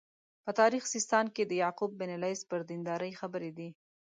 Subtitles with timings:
[0.45, 3.69] په تاریخ سیستان کې د یعقوب بن لیث پر دینداري خبرې دي.